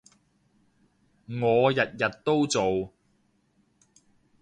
[1.27, 2.91] 我日日都做